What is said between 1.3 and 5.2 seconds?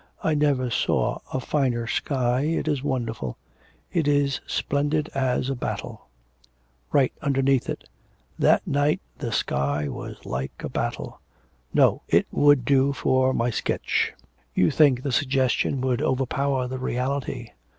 a finer sky, it is wonderful. It is splendid